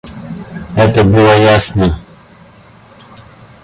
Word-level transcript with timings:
Это 0.75 1.03
было 1.03 1.37
ясно. 1.37 1.99